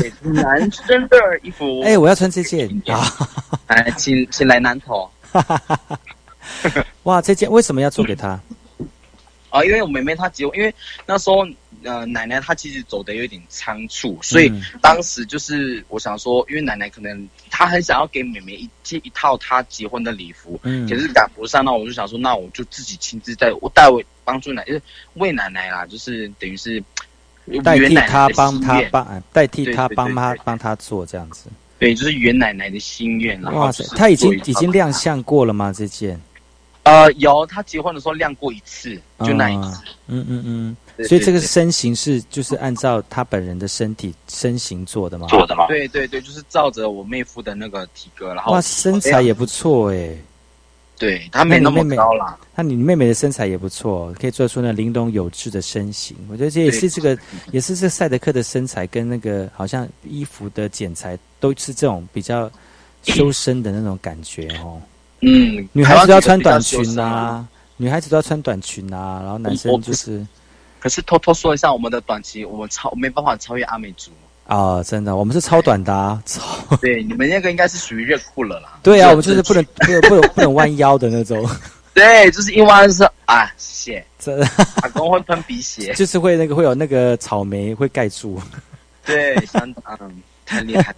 [0.00, 1.82] 对，男生的衣服。
[1.82, 2.66] 哎，我要穿这件。
[2.86, 3.04] 啊，
[3.68, 5.10] 来，请请来南头。
[7.02, 8.40] 哇，这件为什么要做给他？
[9.50, 10.74] 啊， 因为我妹妹她结婚，因为
[11.04, 11.44] 那时候
[11.84, 24.82] 呃奶奶她其实走的有点仓促，所以嗯当时就是我想说，因为奶奶可能她很想要给妹妹一件一套她结婚的礼服，嗯可是赶不上，那我就想说，那我就自己亲自带我带我帮助奶，就是
[25.14, 26.82] 为奶奶啦，就是等于是
[27.62, 31.50] 代替圆奶奶他帮的心愿他帮，呃代替他对对对帮她帮她做这样子。
[31.78, 33.38] 对，就是袁奶奶的心愿。
[33.42, 35.72] 了哇塞她，已经已经亮相过了吗？
[35.76, 36.18] 这件？
[36.84, 39.68] 呃有，她结婚的时候亮过一次，就那一次。
[39.68, 40.76] 啊嗯嗯嗯。
[40.96, 45.26] 对所以这个身形是就是按照他本人的身体身形做的吗？
[45.28, 45.66] 做的吗？
[45.66, 50.16] 对对对，就是照着我妹夫的那个体格，然后哇，身材也不错哎。
[50.96, 52.38] 对他没那么你妹妹高啦。
[52.54, 56.16] 那你妹妹的身材也不错，可以做出那玲珑有致的身形。
[56.30, 57.18] 我觉得这也是这个，
[57.50, 62.48] 也是这赛德克的身材跟那个好像衣服的剪裁都是这种比较
[63.02, 64.80] 修身的那种感觉哦。
[65.20, 67.44] 嗯，女孩子都要穿短裙啊，
[67.76, 70.24] 女孩子都要穿短裙啊，然后男生就是
[70.84, 74.10] 可是偷偷说一下，我们的短期我们超没办法超越阿美族。
[74.46, 78.78] 啊、真的，我们是超短的啊，超对，你们那个应该是属于热裤了啦。
[78.82, 81.48] 对啊，我们就是不能不能不能不能弯腰的那种，
[81.94, 84.06] 对，就是一弯是啊，谢谢。
[84.18, 84.46] 真的
[84.82, 85.94] 阿公会喷鼻血。
[85.96, 88.38] 就是会那个会有那个草莓会盖住。
[89.06, 90.12] 对，相当
[90.44, 90.96] 太厉害了。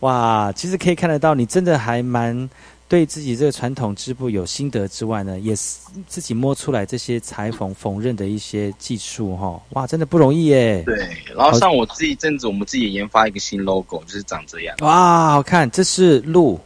[0.00, 2.50] 哇，其实可以看得到，你真的还蛮
[2.88, 9.60] 对自己这个传统织布有心得之外呢，也是自己摸出来这些裁缝缝纫的一些技术哈。
[9.70, 10.82] 哇，真的不容易耶。
[10.84, 10.96] 对，
[11.34, 14.76] 然后像我自己一阵子，我们自己也研发一个新 logo，就是长这样。
[14.82, 16.60] 哇，好看，这是鹿，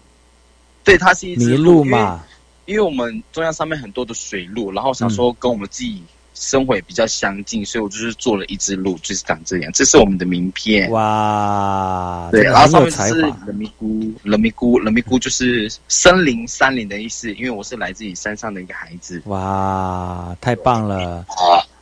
[0.85, 2.23] 对，它是一只麋鹿嘛。
[2.67, 6.03] 因为我们中央上面很多的水鹿，然后想说跟我们自己
[6.41, 9.71] 生活也比较相近，所以我就是做了一只鹿，就是长这样。
[9.73, 10.91] 这是我们的名片。
[10.91, 13.21] 哇，对，然后上面是。
[13.21, 19.21] 冷咪咕，冷咪咕，冷咪咕就是森林、山林的意思，因为我是来自于山上的一个孩子。
[19.27, 21.27] 哇，太棒了！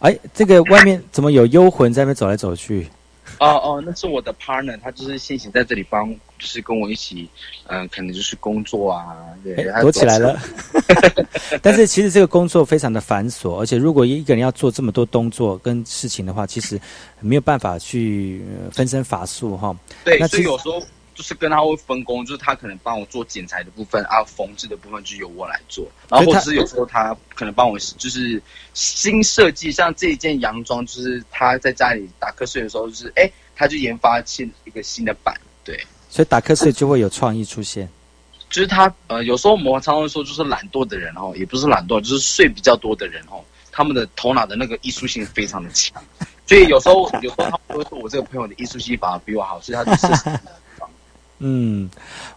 [0.01, 2.89] 哎，这个外面怎么有幽魂在那边走来走去？
[3.39, 7.29] 哦哦，那是我的 partner，他就是现行在这里帮，就是跟我一起，
[7.67, 9.17] 嗯、可能就是工作啊，
[9.81, 10.41] 躲起来了。
[11.61, 16.81] 但是其实这个工作非常的繁琐，而且如果一个人要做这么多动作跟事情的话，其实
[17.21, 19.77] 没有办法去呃分身乏术哈。
[20.05, 20.81] 对，那所以有时候
[21.15, 28.41] 就是跟他会分工，就是他可能帮我做剪裁的部分，啊，缝制的部分就由我来做，然后或者是有时候他可能帮我就是
[28.75, 35.35] 新设计，像这一件洋装，就是他在家里打瞌睡的时候，就是哎，他就研发新一个新的版，
[35.65, 35.79] 对。
[36.09, 37.89] 所以打瞌睡就会有创意出现。
[38.51, 46.03] 就是他呃，有时候我们常常会说，就是懒惰的人哦，也不是懒惰，就是睡比较多的人哦，他们的头脑的那个艺术性非常的强，
[46.47, 50.41] 所以有时候有时候他们会说我这个朋友的艺术性反而比我好，所以他就是
[51.41, 51.89] 嗯，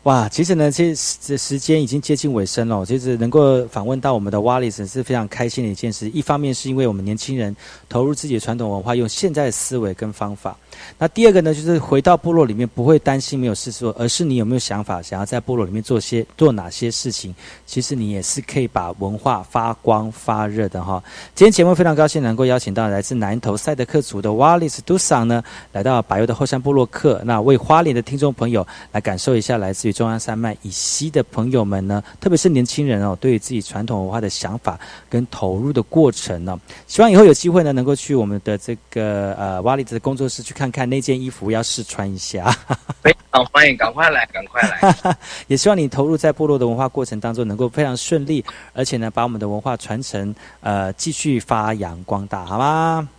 [0.03, 2.85] 哇，其实呢，其实这时间已经接近尾声了。
[2.85, 6.07] 其实能够访问到我们的 Wallace 是非常开心的一件事。
[6.09, 7.55] 一方面是因为我们年轻人
[7.89, 10.51] 投入自己的传统文化，用现在的思维跟方法；
[10.97, 17.33] 那第二个呢，就是回到部落里面不会担心没有事做，而是你有没有想法，想要在部落里面做些做哪些事情？
[17.65, 21.03] 其实你也是可以把文化发光发热的哈。
[21.33, 36.59] 今天节目非常高兴能够邀请到来自南投赛德克族的瓦里斯杜桑呢，来到百优的后山部落客，那为花莲的听众朋友来感受一下来自于中央山脉以西的朋友们呢，特别是年轻人哦，对于自己传统文化的想法跟投入的过程呢。
[36.87, 42.55] 希望以后有机会呢，能够去我们的这个呃瓦里斯的工作室去看看看那件衣服，要试穿一下。
[43.01, 45.17] 非常欢迎，赶快来，赶快来。
[45.47, 53.09] 也希望你投入在部落的文化过程当中能够非常顺利，而且呢，把我们的文化传承呃继续发扬光大，好吗？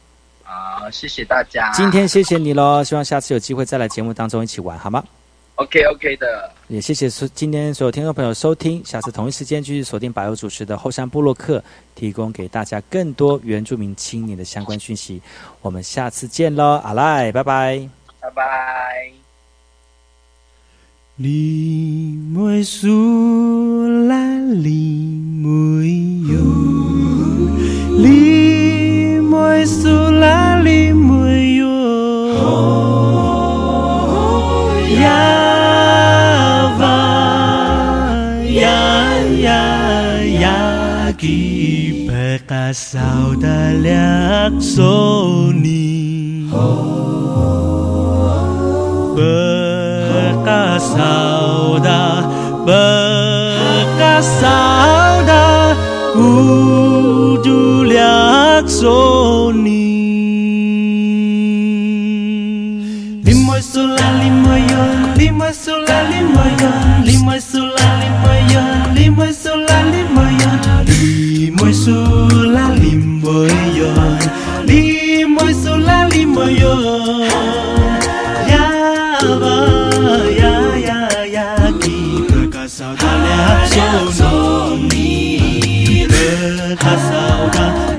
[0.45, 1.72] 好，谢谢大家。
[1.72, 5.03] 今天谢谢你喽，希望下次有机会再来节目当中一起玩，好吗？
[5.57, 11.63] OK OK 的，也谢谢所今天所有听众朋友收听，下次同一时间继续锁定百优主持的后山部落客，
[11.95, 15.21] 提供给大家更多原住民青年的相关讯息。
[15.61, 17.89] 我们下次见喽，阿赖，拜拜。
[18.21, 19.13] 拜拜。
[21.17, 26.22] 你没苏啦，你没
[42.73, 46.49] Kasaudaljak Sony
[50.73, 52.01] Berkasauda
[52.64, 54.16] Berkasauda
[56.16, 57.45] Kujuliak
[58.64, 59.91] Sony
[71.73, 73.93] môi su la lim bơi yo
[74.66, 76.75] li môi su la lim bơi yo
[78.51, 78.68] ya
[79.41, 79.57] ba,
[80.41, 80.53] ya
[80.87, 81.97] ya ya, ki
[82.29, 87.91] prakasa da le ha so no mi le ka sa da